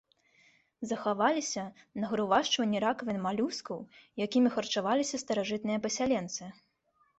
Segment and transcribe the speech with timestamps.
[0.91, 1.65] Захаваліся
[2.05, 3.79] нагрувашчванні ракавін малюскаў,
[4.27, 6.53] якімі харчаваліся старажытныя пасяленцы.